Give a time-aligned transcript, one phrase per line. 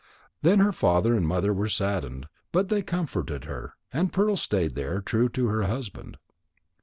[0.41, 4.99] Then her father and mother were saddened, but they comforted her, and Pearl stayed there,
[4.99, 6.17] true to her husband.